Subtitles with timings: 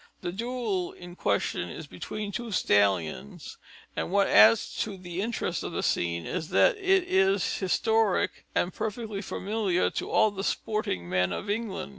[0.21, 3.59] The duel in question is between two stallions,
[3.95, 8.73] and what adds to the interest of the scene is that it is historic and
[8.73, 11.89] perfectly familiar to all the sporting men of England.